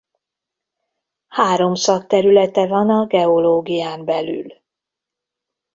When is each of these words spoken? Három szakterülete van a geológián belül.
Három 1.27 1.75
szakterülete 1.75 2.67
van 2.67 2.89
a 2.89 3.05
geológián 3.05 4.05
belül. 4.05 4.53